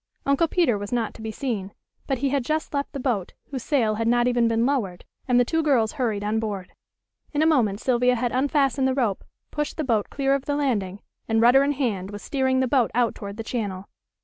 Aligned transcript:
Uncle 0.25 0.47
Peter 0.47 0.79
was 0.79 0.91
not 0.91 1.13
to 1.13 1.21
be 1.21 1.29
seen. 1.29 1.73
But 2.07 2.17
he 2.17 2.29
had 2.29 2.43
just 2.43 2.73
left 2.73 2.91
the 2.91 2.99
boat, 2.99 3.33
whose 3.51 3.61
sail 3.61 3.93
had 4.01 4.07
not 4.07 4.27
even 4.27 4.47
been 4.47 4.65
lowered, 4.65 5.05
and 5.27 5.39
the 5.39 5.45
two 5.45 5.61
girls 5.61 5.91
hurried 5.91 6.23
on 6.23 6.39
board. 6.39 6.71
In 7.33 7.43
a 7.43 7.45
moment 7.45 7.79
Sylvia 7.79 8.15
had 8.15 8.31
unfastened 8.31 8.87
the 8.87 8.95
rope, 8.95 9.23
pushed 9.51 9.77
the 9.77 9.83
boat 9.83 10.09
clear 10.09 10.33
of 10.33 10.45
the 10.45 10.55
landing, 10.55 11.03
and 11.27 11.39
rudder 11.39 11.63
in 11.63 11.73
hand 11.73 12.09
was 12.09 12.23
steering 12.23 12.61
the 12.61 12.67
boat 12.67 12.89
out 12.95 13.13
toward 13.13 13.37
the 13.37 13.43
channel. 13.43 13.89